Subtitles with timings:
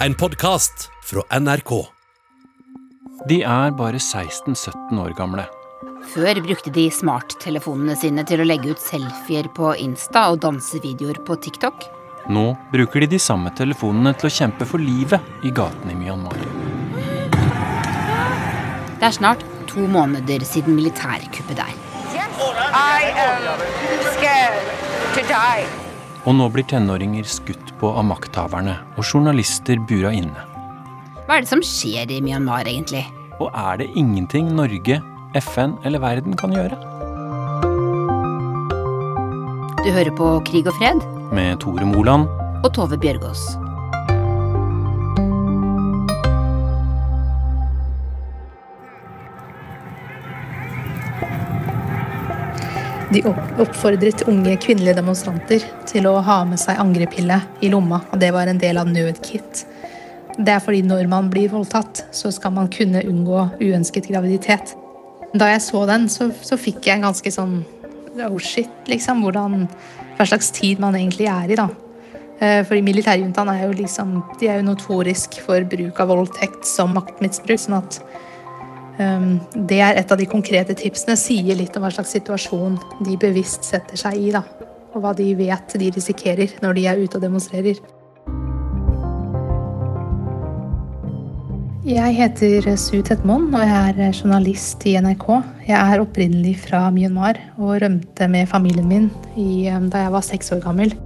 [0.00, 1.70] En podkast fra NRK.
[3.28, 5.46] De er bare 16-17 år gamle.
[6.12, 11.38] Før brukte de smarttelefonene sine til å legge ut selfier på Insta og dansevideoer på
[11.46, 11.88] TikTok.
[12.28, 16.44] Nå bruker de de samme telefonene til å kjempe for livet i gatene i Myanmar.
[19.00, 21.74] Det er snart to måneder siden militærkuppet der.
[22.12, 23.58] I am
[24.12, 24.72] scared
[25.16, 25.85] to die.
[26.26, 30.46] Og nå blir tenåringer skutt på av makthaverne og journalister bura inne.
[31.26, 33.04] Hva er det som skjer i Myanmar, egentlig?
[33.38, 34.98] Og er det ingenting Norge,
[35.38, 36.78] FN eller verden kan gjøre?
[39.86, 41.04] Du hører på Krig og fred
[41.36, 42.26] Med Tore Moland
[42.64, 43.44] og Tove Bjørgaas.
[53.14, 53.22] De
[53.62, 55.62] oppfordret unge kvinnelige demonstranter
[55.96, 59.62] til å ha med seg angrepille i lomma, og det var en del av nødkit.
[60.36, 64.74] Det er fordi når man blir voldtatt, så skal man kunne unngå uønsket graviditet.
[65.32, 67.56] Da jeg så den, så, så fikk jeg en ganske sånn
[68.26, 69.24] oh shit, liksom.
[69.24, 69.64] Hvordan,
[70.18, 71.66] hva slags tid man egentlig er i, da.
[72.36, 76.92] for Fordi militærjuntaen er jo liksom De er jo notorisk for bruk av voldtekt som
[76.96, 77.60] maktmisbruk.
[77.60, 78.00] sånn at
[78.96, 81.18] Um, det er et av de konkrete tipsene.
[81.20, 84.30] Sier litt om hva slags situasjon de bevisst setter seg i.
[84.32, 84.40] Da.
[84.96, 87.76] Og hva de vet de risikerer når de er ute og demonstrerer.
[91.86, 95.26] Jeg heter Su Tetmon, og jeg er journalist i NRK.
[95.68, 100.24] Jeg er opprinnelig fra Myanmar og rømte med familien min i, um, da jeg var
[100.24, 100.96] seks år gammel.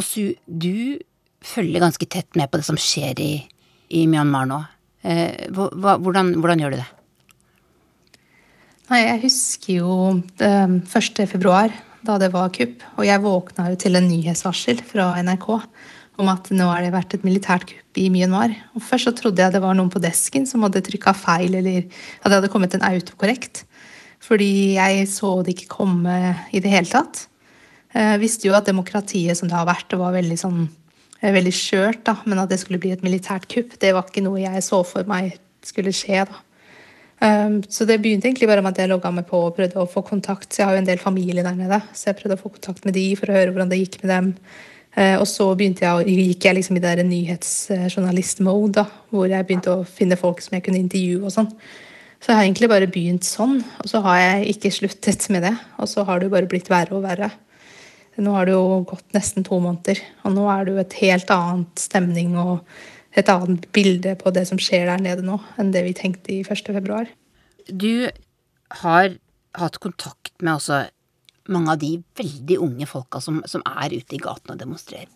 [0.00, 0.96] Og Su, du
[1.44, 3.32] følger ganske tett med på det som skjer i,
[3.94, 4.62] i Myanmar nå.
[5.04, 6.88] Eh, hvordan, hvordan gjør du det?
[8.88, 9.94] Nei, jeg husker jo
[10.40, 11.18] eh, 1.
[11.28, 12.80] februar, da det var kupp.
[12.96, 15.48] Og jeg våkna jo til en nyhetsvarsel fra NRK
[16.18, 18.54] om at nå har det vært et militært kupp i Myanmar.
[18.72, 21.84] Og først så trodde jeg det var noen på desken som hadde trykka feil, eller
[21.84, 23.66] at det hadde kommet en autokorrekt.
[24.24, 26.16] Fordi jeg så det ikke komme
[26.48, 27.26] i det hele tatt.
[27.92, 31.54] Jeg visste jo at demokratiet som det har vært, det var veldig sånn eh, veldig
[31.60, 32.16] skjørt, da.
[32.24, 35.04] Men at det skulle bli et militært kupp, det var ikke noe jeg så for
[35.12, 35.36] meg
[35.66, 36.44] skulle skje, da.
[37.18, 39.90] Um, så det begynte egentlig bare med at jeg logga meg på og prøvde å
[39.90, 40.52] få kontakt.
[40.52, 42.86] Så jeg har jo en del familie der nede, så jeg prøvde å få kontakt
[42.86, 44.30] med de for å høre hvordan det gikk med dem.
[44.98, 49.86] Uh, og så begynte jeg, gikk jeg liksom i det nyhetsjournalist-mode, hvor jeg begynte å
[49.86, 51.50] finne folk som jeg kunne intervjue og sånn.
[52.18, 55.54] Så jeg har egentlig bare begynt sånn, og så har jeg ikke sluttet med det.
[55.78, 57.30] Og så har det jo bare blitt verre og verre.
[58.18, 61.28] Nå har det jo gått nesten to måneder, og nå er det jo et helt
[61.30, 62.64] annet stemning og
[63.16, 66.40] et annet bilde på det som skjer der nede nå, enn det vi tenkte i
[66.44, 66.72] 1.
[66.76, 67.08] februar.
[67.68, 68.08] Du
[68.82, 69.14] har
[69.58, 70.84] hatt kontakt med også
[71.48, 75.08] mange av de veldig unge folka som, som er ute i gatene og demonstrerer.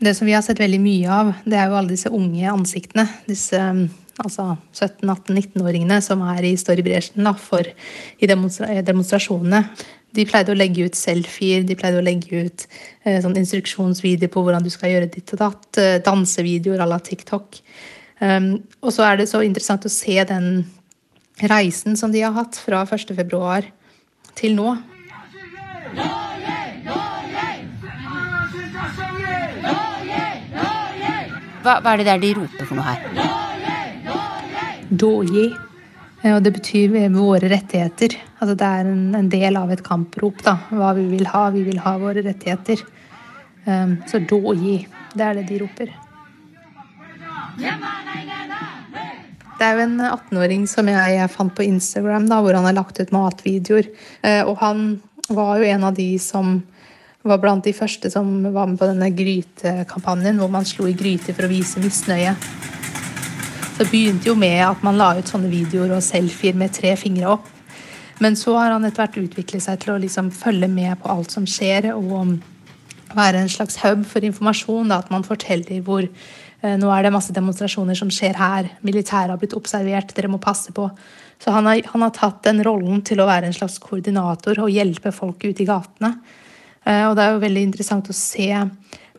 [0.00, 3.04] Det som vi har sett veldig mye av, det er jo alle disse unge ansiktene.
[3.28, 3.84] Disse um,
[4.18, 7.68] altså 17-18-19-åringene som er i står i bresjen for
[8.18, 9.62] i demonstra demonstrasjonene.
[10.14, 12.66] De pleide å legge ut selfier, de pleide å legge ut
[13.04, 15.68] eh, sånn instruksjonsvideo på hvordan du skal gjøre ditt og datt.
[15.82, 17.58] eh, Dansevideoer à la TikTok.
[18.20, 20.64] Um, og så er det så interessant å se den
[21.50, 23.10] reisen som de har hatt fra 1.
[23.18, 23.66] februar
[24.38, 24.76] til nå.
[31.64, 33.00] Hva, hva er det der de roper for noe her?
[34.92, 35.46] Doji.
[36.24, 38.16] Eh, Og det betyr våre rettigheter.
[38.40, 40.42] Altså det er en, en del av et kamprop.
[40.42, 41.50] da, Hva vi vil ha.
[41.52, 42.80] Vi vil ha våre rettigheter.
[43.64, 44.86] Um, så doji.
[45.14, 45.92] Det er det de roper.
[49.54, 52.76] Det er jo en 18-åring som jeg, jeg fant på Instagram, da, hvor han har
[52.76, 53.88] lagt ut matvideoer.
[54.24, 54.84] Uh, og han
[55.30, 56.58] var jo en av de som
[57.24, 61.32] var blant de første som var med på denne grytekampanjen, hvor man slo i gryter
[61.32, 62.34] for å vise misnøye.
[63.74, 66.92] Så det begynte jo med at man la ut sånne videoer og selfier med tre
[66.94, 67.48] fingre opp.
[68.22, 71.34] Men så har han etter hvert utviklet seg til å liksom følge med på alt
[71.34, 72.36] som skjer, og
[73.18, 74.92] være en slags hub for informasjon.
[74.92, 78.70] Da, at man forteller hvor eh, nå er det masse demonstrasjoner som skjer her.
[78.86, 80.86] Militæret har blitt observert, dere må passe på.
[81.42, 84.70] Så han har, han har tatt den rollen til å være en slags koordinator og
[84.70, 86.14] hjelpe folk ut i gatene.
[86.86, 88.52] Eh, og det er jo veldig interessant å se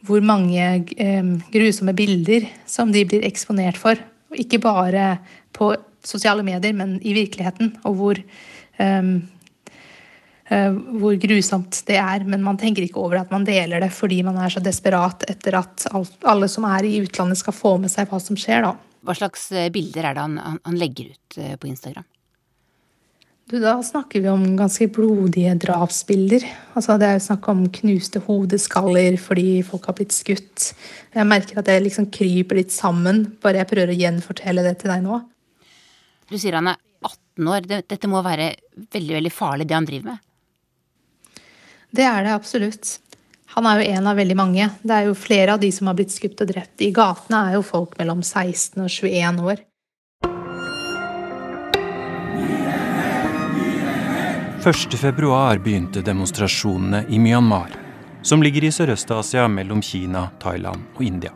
[0.05, 0.65] hvor mange
[0.95, 3.99] eh, grusomme bilder som de blir eksponert for.
[4.41, 5.15] Ikke bare
[5.55, 5.71] på
[6.05, 7.73] sosiale medier, men i virkeligheten.
[7.87, 8.21] Og hvor,
[8.79, 9.13] um,
[10.51, 12.25] uh, hvor grusomt det er.
[12.27, 15.59] Men man tenker ikke over at man deler det fordi man er så desperat etter
[15.61, 18.75] at alle som er i utlandet skal få med seg hva som skjer, da.
[19.05, 22.07] Hva slags eh, bilder er det han, han, han legger ut eh, på Instagram?
[23.45, 26.41] Du, da snakker vi om ganske blodige drapsbilder.
[26.73, 30.71] Altså, det er jo snakk om knuste hodeskaller fordi folk har blitt skutt.
[31.13, 34.89] Jeg merker at det liksom kryper litt sammen, bare jeg prøver å gjenfortelle det til
[34.95, 35.19] deg nå.
[36.25, 37.69] Du sier han er 18 år.
[37.85, 38.49] Dette må være
[38.81, 41.45] veldig, veldig farlig, det han driver med?
[41.95, 42.95] Det er det absolutt.
[43.53, 44.71] Han er jo en av veldig mange.
[44.81, 47.59] Det er jo flere av de som har blitt skutt og drept i gatene, er
[47.59, 49.61] jo folk mellom 16 og 21 år.
[54.65, 57.69] 1.2 begynte demonstrasjonene i Myanmar,
[58.21, 61.29] som ligger i Sørøst-Asia mellom Kina, Thailand og India.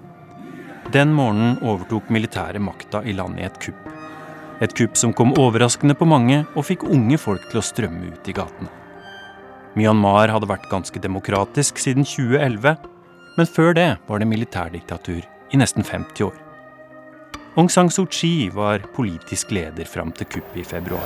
[0.90, 3.86] Den morgenen overtok militæret makta i landet i et kupp.
[4.66, 8.34] Et kupp som kom overraskende på mange og fikk unge folk til å strømme ut
[8.34, 8.74] i gatene.
[9.78, 12.82] Myanmar hadde vært ganske demokratisk siden 2011,
[13.38, 16.49] men før det var det militærdiktatur i nesten 50 år.
[17.56, 21.02] Aung San Suu Kyi var politisk leder fram til kuppet i februar.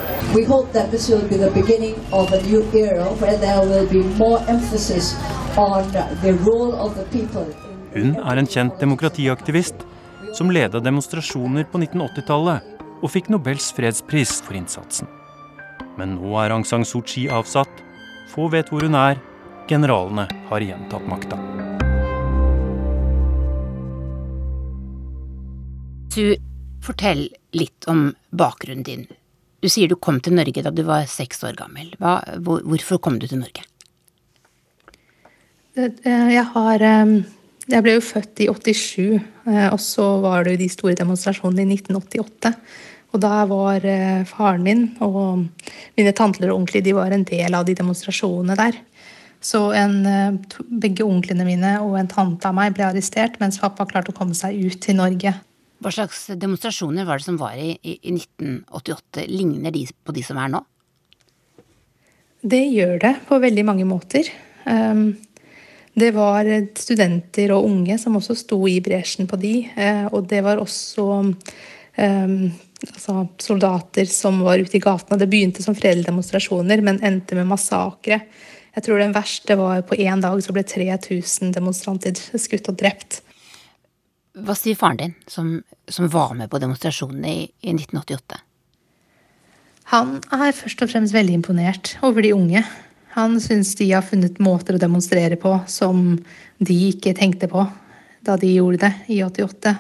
[7.94, 9.88] Hun er en kjent demokratiaktivist
[10.36, 15.08] som leda demonstrasjoner på 1980-tallet og fikk Nobels fredspris for innsatsen.
[15.96, 17.72] Men nå er Aung San Suu Kyi avsatt.
[18.36, 19.22] Få vet hvor hun er.
[19.70, 21.40] Generalene har igjen tatt makta.
[26.14, 26.36] Du,
[26.84, 29.06] fortell litt om bakgrunnen din.
[29.64, 31.94] Du sier du kom til Norge da du var seks år gammel.
[32.02, 33.64] Hva, hvor, hvorfor kom du til Norge?
[35.74, 39.22] Jeg har Jeg ble jo født i 87,
[39.72, 42.52] og så var det jo de store demonstrasjonene i 1988.
[43.16, 43.88] Og da var
[44.28, 45.46] faren min og
[45.96, 48.78] mine tanter og onkler de var en del av de demonstrasjonene der.
[49.44, 50.04] Så en,
[50.84, 54.36] begge onklene mine og en tante av meg ble arrestert, mens pappa klarte å komme
[54.38, 55.34] seg ut til Norge.
[55.84, 59.26] Hva slags demonstrasjoner var det som var i, i, i 1988?
[59.28, 60.64] Ligner de på de som er nå?
[62.44, 64.28] Det gjør det på veldig mange måter.
[64.64, 65.14] Um,
[65.96, 66.48] det var
[66.80, 69.54] studenter og unge som også sto i bresjen på de.
[69.76, 72.38] Uh, og det var også um,
[72.88, 75.20] altså soldater som var ute i gatene.
[75.20, 78.24] Det begynte som fredelige demonstrasjoner, men endte med massakre.
[78.74, 83.22] Jeg tror den verste var på én dag så ble 3000 demonstranter skutt og drept.
[84.34, 88.40] Hva sier faren din, som, som var med på demonstrasjonene i, i, 1988?
[89.92, 92.64] Han er først og fremst veldig imponert over de unge.
[93.14, 96.16] Han syns de har funnet måter å demonstrere på som
[96.58, 97.68] de ikke tenkte på
[98.26, 99.76] da de gjorde det i 88.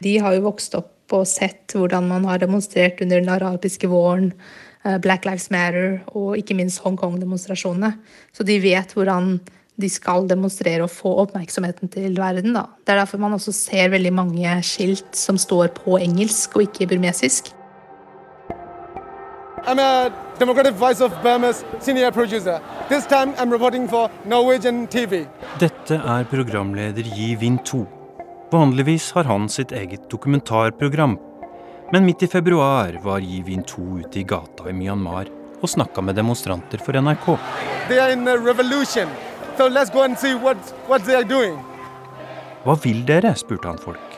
[0.00, 4.30] De har jo vokst opp og sett hvordan man har demonstrert under den arabiske våren,
[4.84, 7.96] eh, Black Lives Matter og ikke minst Hongkong-demonstrasjonene.
[8.32, 9.34] Så de vet hvordan
[9.80, 12.54] de skal demonstrere og få oppmerksomheten til verden.
[12.56, 12.66] Da.
[12.84, 16.90] Det er derfor man også ser veldig mange skilt som står på engelsk og ikke
[16.90, 17.52] burmesisk.
[19.66, 22.60] I'm a Democratic Voice of Burma's senior producer.
[22.88, 25.26] This time I'm reporting for Norwegian TV.
[25.60, 27.84] Dette er programleder Yi Win-to.
[28.52, 31.18] Vanligvis har han sitt eget dokumentarprogram.
[31.92, 35.28] Men midt i februar var Yi Win-to ute i gata i Myanmar
[35.60, 37.36] og snakka med demonstranter for NRK.
[37.88, 39.08] They are in a revolution.
[39.56, 40.56] So let's go and see what,
[40.88, 41.58] what they are doing.
[42.64, 43.34] Hva vil dere?
[43.36, 44.10] spurte han folk.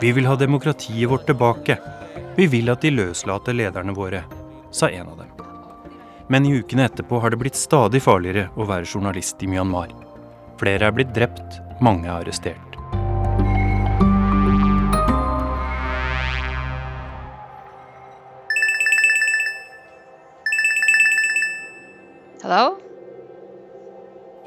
[0.00, 1.78] Vi vil ha demokratiet vårt tilbake.
[2.36, 4.22] Vi vil at de løslater lederne våre,
[4.70, 5.32] sa en av dem.
[6.28, 9.94] Men i ukene etterpå har det blitt stadig farligere å være journalist i Myanmar.
[10.60, 12.67] Flere er blitt drept, mange er arrestert.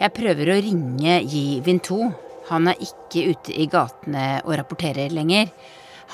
[0.01, 2.07] Jeg prøver å ringe Yi Win-to.
[2.47, 5.51] Han er ikke ute i gatene og rapporterer lenger.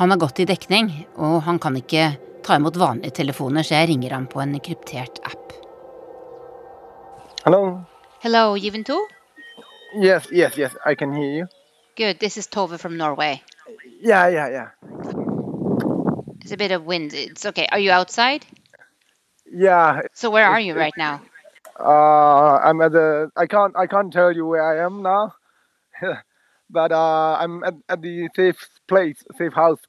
[0.02, 2.10] Han har gått i dekning, og han kan ikke
[2.44, 5.56] ta imot vanlige telefoner, så jeg ringer ham på en kryptert app.
[7.46, 7.62] Hello.
[8.26, 9.00] Hello, Yi Win-to?
[9.96, 11.48] Yes, yes, yes, I can hear you.
[11.96, 13.42] Good, this is Tove from Norway.
[14.04, 14.68] Yeah, yeah, yeah.
[16.42, 17.14] It's a bit of wind.
[17.14, 17.70] It's okay.
[17.72, 18.46] Are you outside?
[19.50, 20.02] Yeah.
[20.14, 21.22] So where are you right now?
[21.80, 23.30] Uh, I'm at the.
[23.36, 23.76] I can't.
[23.78, 25.36] I can't tell you where I am now,
[26.70, 29.80] but uh, I'm at, at the safe place, safe house.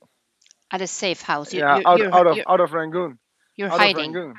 [0.71, 1.55] At a safe house.
[1.55, 3.19] You're, yeah, you're, out, out of out of Rangoon.
[3.57, 4.11] You're out hiding.
[4.11, 4.35] Of Rangoon.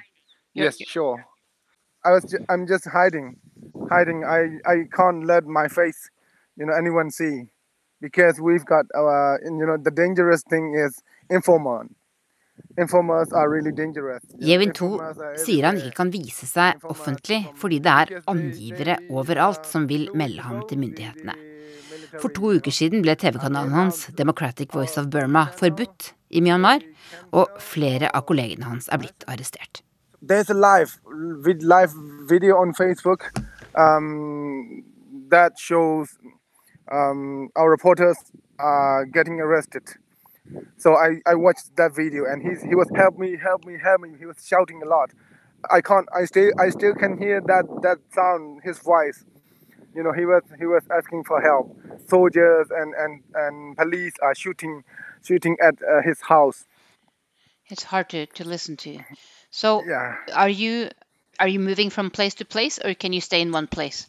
[0.53, 1.25] You're, yes, sure.
[2.05, 2.23] I was.
[2.25, 3.37] Ju- I'm just hiding,
[3.89, 4.23] hiding.
[4.23, 6.09] I I can't let my face,
[6.55, 7.45] you know, anyone see,
[7.99, 8.85] because we've got.
[8.95, 11.01] Uh, you know, the dangerous thing is
[11.31, 11.95] informant.
[14.39, 14.89] Jevin 2
[15.43, 20.45] sier han ikke kan vise seg offentlig fordi det er angivere overalt som vil melde
[20.45, 21.35] ham til myndighetene.
[22.17, 26.81] For to uker siden ble TV-kanalen hans, Democratic Voice of Burma, forbudt i Myanmar,
[27.31, 29.83] og flere av kollegene hans er blitt arrestert.
[30.21, 30.97] Live,
[31.45, 31.93] live
[32.27, 33.29] video on Facebook
[33.75, 34.83] um,
[35.29, 36.17] that shows
[36.91, 38.17] um, our reporters
[38.59, 39.83] are getting arrested.
[40.77, 44.01] So I, I watched that video and he's, he was help me, help me, help
[44.01, 44.09] me.
[44.17, 45.11] He was shouting a lot.
[45.69, 46.07] I can't.
[46.15, 49.25] I still I still can hear that that sound, his voice.
[49.93, 51.75] You know, he was he was asking for help.
[52.07, 54.83] Soldiers and and and police are shooting
[55.21, 56.65] shooting at uh, his house.
[57.69, 58.99] It's hard to, to listen to.
[59.51, 60.15] So Yeah.
[60.33, 60.89] are you
[61.39, 64.07] are you moving from place to place or can you stay in one place?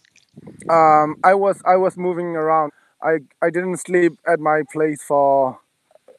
[0.69, 2.73] Um, I was I was moving around.
[3.03, 5.59] I I didn't sleep at my place for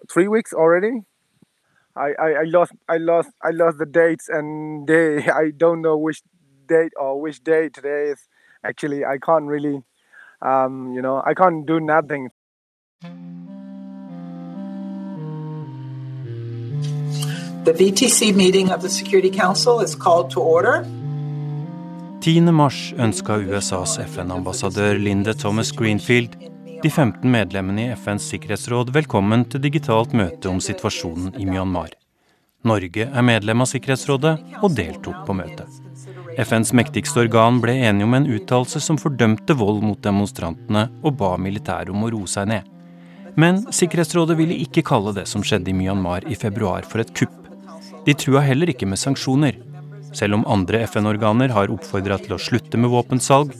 [0.09, 1.01] three weeks already.
[1.95, 5.27] I, I, I lost I lost I lost the dates and day.
[5.43, 6.21] I don't know which
[6.67, 8.19] date or which day today is.
[8.63, 9.81] Actually, I can't really,
[10.41, 12.29] um, you know, I can't do nothing.
[17.63, 20.85] The VTC meeting of the Security Council is called to order.
[22.21, 22.53] 10.
[22.53, 26.29] mars ønska USAs FN-ambassadør Linda Thomas Greenfield
[26.83, 31.91] de 15 medlemmene i FNs sikkerhetsråd velkommen til digitalt møte om situasjonen i Myanmar.
[32.65, 35.69] Norge er medlem av Sikkerhetsrådet og deltok på møtet.
[36.41, 41.35] FNs mektigste organ ble enige om en uttalelse som fordømte vold mot demonstrantene og ba
[41.37, 42.69] militæret om å roe seg ned.
[43.37, 47.35] Men Sikkerhetsrådet ville ikke kalle det som skjedde i Myanmar i februar for et kupp.
[48.07, 49.59] De trua heller ikke med sanksjoner,
[50.17, 53.53] selv om andre FN-organer har oppfordra til å slutte med våpensalg,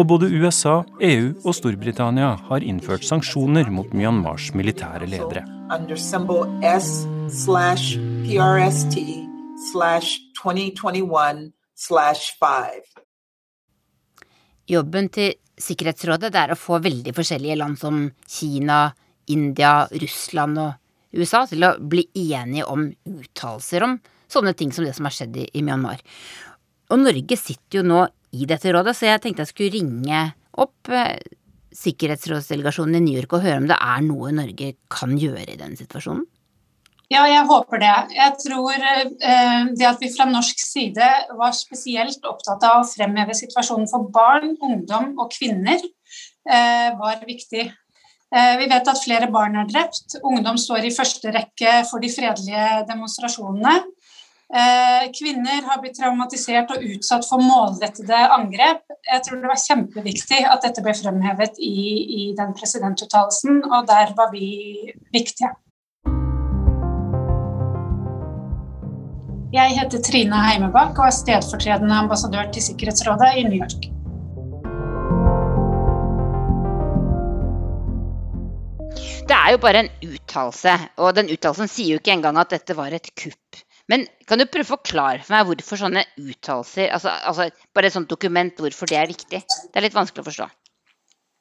[0.00, 5.44] og både USA, EU og Storbritannia har innført sanksjoner mot Myanmars militære ledere.
[5.70, 8.96] under symbol S slash PRST
[9.72, 12.80] slash 2021 slash 5.
[14.68, 18.94] Jobben til Sikkerhetsrådet er å få veldig forskjellige land som Kina,
[19.28, 20.72] India, Russland og
[21.12, 23.98] USA til å bli enige om uttalelser om
[24.30, 26.00] sånne ting som det som har skjedd i, i Myanmar.
[26.90, 30.24] Og Norge sitter jo nå i dette rådet, så jeg tenkte jeg skulle ringe
[30.60, 31.18] opp eh,
[31.80, 35.78] sikkerhetsrådsdelegasjonen i New York og høre om det er noe Norge kan gjøre i denne
[35.78, 36.26] situasjonen.
[37.10, 37.94] Ja, jeg håper det.
[38.14, 43.34] Jeg tror eh, det at vi fra norsk side var spesielt opptatt av å fremheve
[43.34, 45.82] situasjonen for barn, ungdom og kvinner,
[46.46, 47.70] eh, var viktig.
[48.30, 50.14] Vi vet at flere barn er drept.
[50.22, 53.72] Ungdom står i første rekke for de fredelige demonstrasjonene.
[54.50, 58.80] Eh, kvinner har blitt traumatisert og utsatt for målrettede angrep.
[59.06, 61.84] Jeg tror det var kjempeviktig at dette ble fremhevet i,
[62.18, 64.48] i den presidentuttalelsen, og der var vi
[65.14, 65.52] viktige.
[69.54, 73.86] Jeg heter Trine Heimebakk og er stedfortredende ambassadør til Sikkerhetsrådet i New York.
[79.30, 82.74] Det er jo bare en uttalelse, og den uttalelsen sier jo ikke engang at dette
[82.74, 83.66] var et kupp.
[83.90, 87.96] Men kan du prøve å forklare for meg hvorfor sånne uttalelser, altså, altså bare et
[87.96, 89.40] sånt dokument, hvorfor det er viktig?
[89.42, 90.46] Det er litt vanskelig å forstå.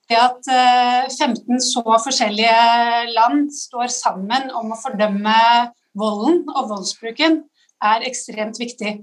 [0.10, 5.36] Det at eh, 15 så forskjellige land står sammen om å fordømme
[6.00, 7.44] volden og voldsbruken,
[7.86, 8.98] er ekstremt viktig.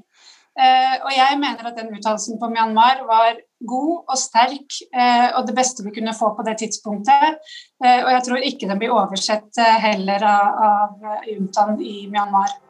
[0.57, 3.39] Eh, Og jeg mener at den uttalelsen på Myanmar var
[3.71, 7.39] god og sterk, eh, og det beste vi kunne få på det tidspunktet.
[7.85, 12.66] Eh, Og jeg tror ikke den blir oversett eh, heller av juntaen i Myanmar.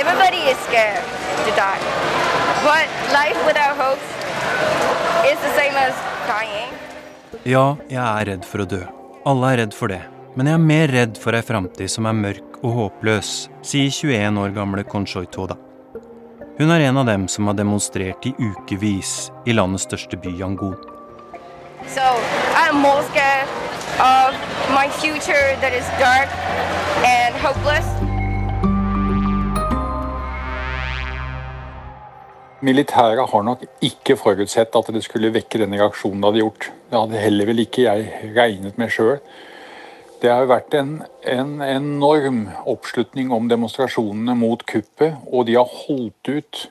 [0.00, 1.04] Everybody is scared
[1.44, 1.80] to die.
[2.64, 4.00] But life without hope
[5.30, 5.92] is the same as
[6.26, 6.72] dying.
[7.44, 8.80] Ja, jeg er redd for å dø.
[9.28, 10.00] Alle er redd for det.
[10.40, 14.40] Men jeg er mer redd for ei framtid som er mørk og håpløs, sier 21
[14.40, 15.58] år gamle Konshoi Toda.
[16.56, 20.78] Hun er en av dem som har demonstrert i ukevis i landets største by, Yangon.
[21.92, 22.06] So
[22.56, 23.52] I'm more scared
[24.00, 24.32] of
[24.72, 26.32] my future that is dark
[27.04, 28.09] and hopeless.
[32.60, 36.66] Militæret har nok ikke forutsett at det skulle vekke den reaksjonen det hadde gjort.
[36.90, 39.16] Det hadde heller vel ikke jeg regnet med sjøl.
[40.20, 46.28] Det har vært en, en enorm oppslutning om demonstrasjonene mot kuppet, og de har holdt
[46.28, 46.66] ut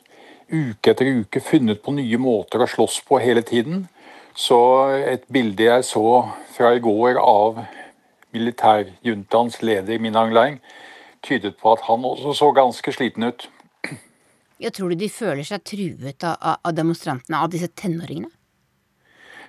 [0.49, 3.87] uke etter uke, funnet på nye måter å slåss på hele tiden.
[4.37, 4.59] Så
[4.93, 6.05] et bilde jeg så
[6.53, 7.63] fra i går av
[8.35, 10.59] militærjuntaens leder Minang Leing,
[11.25, 13.49] tydet på at han også så ganske sliten ut.
[14.59, 18.31] Jeg tror du de føler seg truet av, av- demonstrantene, av disse tenåringene?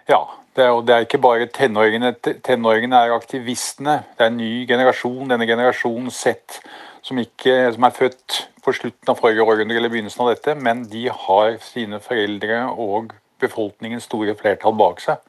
[0.09, 0.21] Ja,
[0.57, 2.13] det er, det er ikke bare tenåringene.
[2.47, 4.01] Tenåringene er aktivistene.
[4.17, 5.29] Det er en ny generasjon.
[5.31, 6.61] Denne generasjonen sett
[7.03, 10.85] som, ikke, som er født på slutten av forrige århundre eller begynnelsen av dette, men
[10.91, 15.23] de har sine foreldre og befolkningens store flertall bak seg.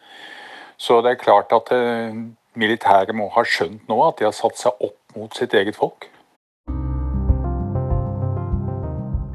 [0.82, 2.18] Så det er klart at eh,
[2.60, 6.10] militæret må ha skjønt nå at de har satt seg opp mot sitt eget folk.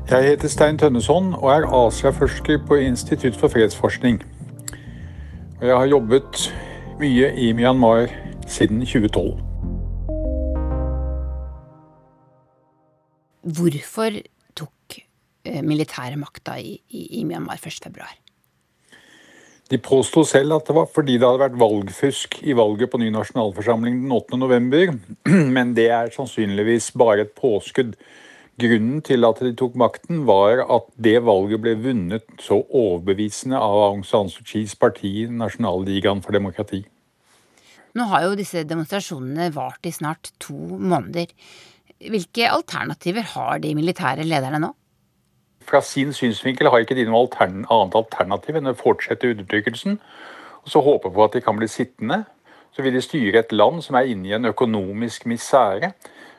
[0.07, 4.21] Jeg heter Stein Tønneson og er Asia-forsker på Institutt for fredsforskning.
[5.59, 6.43] Og jeg har jobbet
[7.01, 8.13] mye i Myanmar
[8.47, 9.33] siden 2012.
[13.57, 14.21] Hvorfor
[14.55, 14.95] tok
[15.43, 18.07] militære militæret makta i, i, i Myanmar 1.2?
[19.71, 23.11] De påsto selv at det var fordi det hadde vært valgfusk i valget på ny
[23.11, 24.39] nasjonalforsamling den 8.
[24.39, 24.95] november,
[25.59, 27.99] men det er sannsynligvis bare et påskudd.
[28.57, 33.83] Grunnen til at de tok makten, var at det valget ble vunnet så overbevisende av
[33.91, 36.81] Aung San Suu Kyis parti, Nasjonalligaen for demokrati.
[37.97, 41.29] Nå har jo disse demonstrasjonene vart i snart to måneder.
[42.01, 44.73] Hvilke alternativer har de militære lederne nå?
[45.69, 50.01] Fra sin synsvinkel har ikke de noe altern annet alternativ enn å fortsette undertrykkelsen,
[50.65, 52.23] og så håpe på at de kan bli sittende.
[52.73, 55.93] Så vil de styre et land som er inne i en økonomisk misere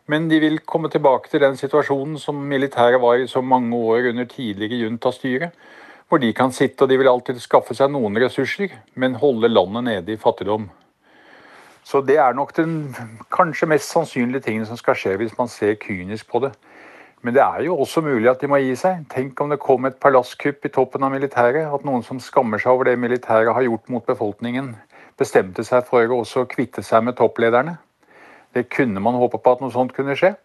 [0.08, 4.10] men de vil komme tilbake til den situasjonen som militæret var i så mange år
[4.10, 5.52] under tidligere juntastyre.
[6.08, 9.84] Hvor de kan sitte og de vil alltid skaffe seg noen ressurser, men holde landet
[9.84, 10.70] nede i fattigdom.
[11.84, 12.96] Så det er nok den
[13.32, 16.54] kanskje mest sannsynlige tingen som skal skje hvis man ser kynisk på det.
[17.22, 19.04] Men det er jo også mulig at de må gi seg.
[19.12, 21.68] Tenk om det kom et palasskupp i toppen av militæret.
[21.68, 24.76] At noen som skammer seg over det militæret har gjort mot befolkningen,
[25.20, 27.78] bestemte seg for å også kvitte seg med topplederne.
[28.56, 30.36] Det kunne man håpe på at noe sånt kunne skje.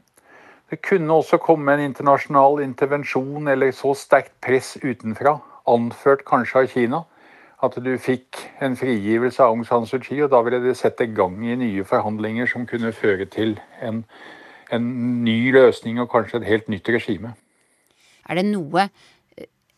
[0.73, 5.37] Det kunne også komme en internasjonal intervensjon eller så sterkt press utenfra,
[5.69, 7.03] anført kanskje av Kina,
[7.63, 11.07] at du fikk en frigivelse av Aung San Suu Kyi, og da ville det sette
[11.15, 13.55] gang i nye forhandlinger som kunne føre til
[13.85, 14.03] en,
[14.73, 14.89] en
[15.23, 17.37] ny løsning og kanskje et helt nytt regime.
[18.27, 18.89] Er det noe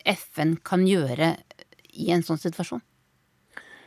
[0.05, 1.35] FN kan gjøre
[1.93, 2.81] i en sånn situasjon?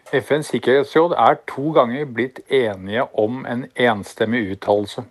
[0.08, 5.04] FNs sikkerhetsråd er to ganger blitt enige om en enstemmig uttalelse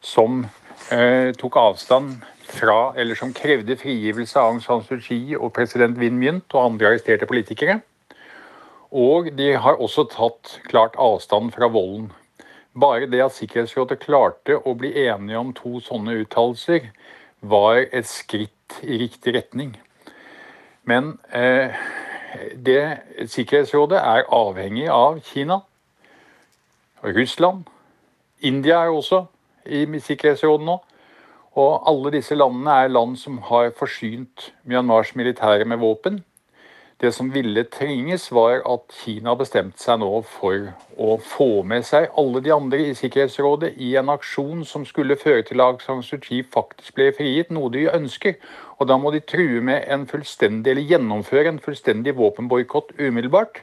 [0.00, 0.46] som
[0.88, 6.00] eh, tok avstand fra, eller som krevde frigivelse av Aung San Suu Kyi og president
[6.00, 7.82] Win Mynt og andre arresterte politikere.
[8.90, 12.08] Og de har også tatt klart avstand fra volden.
[12.72, 16.88] Bare det at Sikkerhetsrådet klarte å bli enige om to sånne uttalelser,
[17.40, 19.76] var et skritt i riktig retning.
[20.88, 21.76] Men eh,
[22.64, 25.60] det Sikkerhetsrådet er avhengig av Kina.
[27.04, 27.64] Russland.
[28.40, 29.24] India er også
[29.66, 30.78] i Sikkerhetsrådet nå.
[31.58, 36.20] Og alle disse landene er land som har forsynt Myanmars militære med våpen.
[37.00, 40.66] Det som ville trenges, var at Kina bestemte seg nå for
[41.00, 45.46] å få med seg alle de andre i Sikkerhetsrådet i en aksjon som skulle føre
[45.48, 48.36] til at San Suu Kyi faktisk ble frigitt, noe de ønsker.
[48.76, 53.62] Og da må de true med en fullstendig, eller gjennomføre en fullstendig våpenboikott umiddelbart.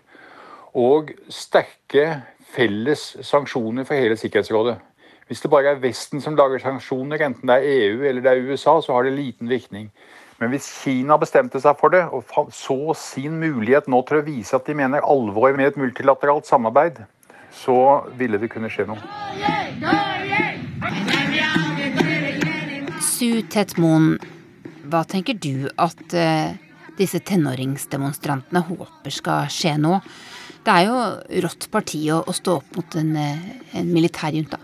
[0.73, 2.09] Og sterke
[2.57, 4.79] felles sanksjoner for hele Sikkerhetsrådet.
[5.29, 8.49] Hvis det bare er Vesten som lager sanksjoner, enten det er EU eller det er
[8.49, 9.91] USA, så har det liten virkning.
[10.37, 14.53] Men hvis Kina bestemte seg for det, og så sin mulighet nå til å vise
[14.53, 16.99] at de mener alvor med et multilateralt samarbeid,
[17.57, 19.01] så ville det kunne skje noe.
[23.01, 24.11] Su Tetmoen,
[24.85, 26.53] hva tenker du at uh,
[26.99, 29.97] disse tenåringsdemonstrantene håper skal skje nå?
[30.61, 30.99] Det er jo
[31.47, 34.61] rått parti å, å stå opp mot en, uh, en militærjunta.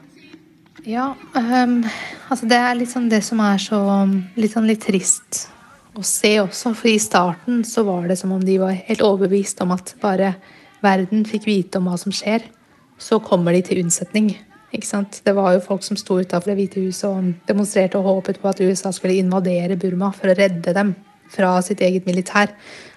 [0.85, 1.79] Ja, um,
[2.29, 3.81] altså det er sånn det som er så
[4.37, 5.47] litt sånn litt trist
[5.97, 6.73] å se også.
[6.77, 10.35] For i starten så var det som om de var helt overbevist om at bare
[10.83, 12.45] verden fikk vite om hva som skjer,
[12.99, 14.33] så kommer de til unnsetning.
[14.73, 15.19] Ikke sant?
[15.25, 18.49] Det var jo folk som sto utafor Det hvite huset og demonstrerte og håpet på
[18.49, 20.95] at USA skulle invadere Burma for å redde dem
[21.33, 22.53] fra sitt eget militær.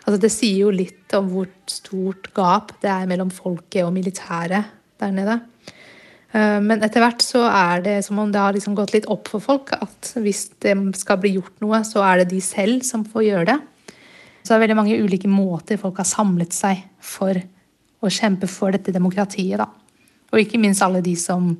[0.06, 4.72] Altså Det sier jo litt om hvor stort gap det er mellom folket og militæret
[5.00, 5.40] der nede.
[6.34, 9.30] Eh, men etter hvert så er det som om det har liksom gått litt opp
[9.32, 13.06] for folk at hvis det skal bli gjort noe, så er det de selv som
[13.06, 13.58] får gjøre det.
[14.42, 17.38] Så det er veldig mange ulike måter folk har samlet seg for
[18.04, 19.58] å kjempe for dette demokratiet.
[19.58, 19.70] da.
[20.32, 21.54] Og ikke minst alle de som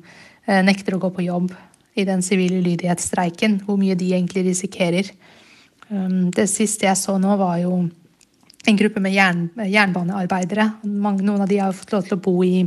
[0.45, 1.51] eh, nekter å gå på jobb
[1.97, 3.61] i den sivile lydighetsstreiken.
[3.65, 5.09] Hvor mye de egentlig risikerer.
[5.89, 7.87] Um, det siste jeg så nå, var jo
[8.65, 10.71] en gruppe med jern, jernbanearbeidere.
[10.87, 12.65] Noen av de har fått lov til å bo i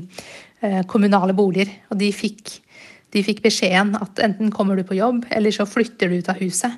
[0.60, 1.70] Eh, kommunale boliger.
[1.88, 2.58] Og de fikk,
[3.14, 6.36] de fikk, beskjeden at enten kommer du på jobb, eller så flytter du ut av
[6.36, 6.74] huset.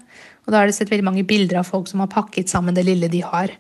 [0.47, 2.87] Og da har det sett veldig mange bilder av folk som har pakket sammen det
[2.87, 3.51] lille de har,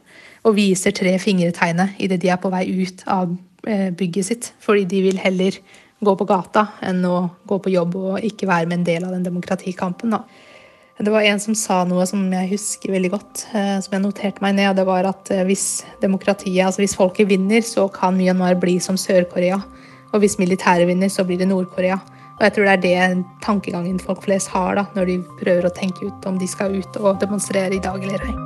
[0.47, 3.35] og viser tre fingretegnet idet de er på vei ut av
[3.67, 4.53] eh, bygget sitt.
[4.63, 5.59] Fordi de vil heller
[6.03, 9.17] gå på gata enn å gå på jobb og ikke være med en del av
[9.17, 10.15] den demokratikampen.
[10.15, 10.23] Da.
[11.03, 14.43] Det var en som sa noe som jeg husker veldig godt, eh, som jeg noterte
[14.45, 14.69] meg ned.
[14.71, 18.77] og Det var at eh, hvis demokratiet, altså hvis folket vinner, så kan Myanmar bli
[18.79, 19.59] som Sør-Korea.
[20.13, 21.99] Og hvis militæret vinner, så blir det Nord-Korea.
[22.39, 25.75] Og jeg tror det er det tankegangen folk flest har da, når de prøver å
[25.75, 28.37] tenke ut om de skal ut og demonstrere i dag eller ei.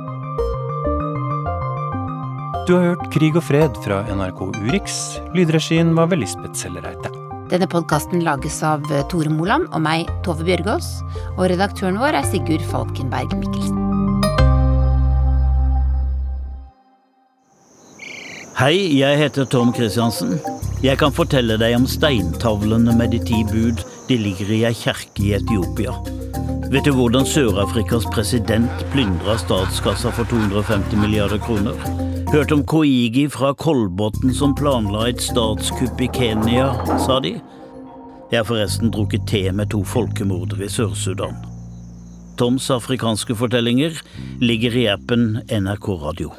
[2.65, 4.97] Du har hørt Krig og fred fra NRK Urix.
[5.37, 7.26] Lydregien var ved Lisbeth Sellereite.
[7.47, 10.89] Denne podkasten lages av Tore Moland og meg, Tove Bjørgaas.
[11.37, 13.79] Og redaktøren vår er Sigurd Falkenberg Mikkelsen.
[18.57, 20.41] Hei, jeg heter Tom Kristiansen.
[20.83, 23.85] Jeg kan fortelle deg om steintavlene med de ti bud.
[24.09, 25.95] De ligger i ei kjerke i Etiopia.
[26.67, 31.77] Vet du hvordan Sør-Afrikas president plyndra statskassa for 250 milliarder kroner?
[32.33, 36.73] Hørt om Koigi fra Kolbotn som planla et statskupp i Kenya,
[37.05, 37.37] sa de.
[38.33, 41.39] Jeg har forresten drukket te med to folkemordere i Sør-Sudan.
[42.37, 43.95] Toms afrikanske fortellinger
[44.43, 46.35] ligger i appen NRK Radio.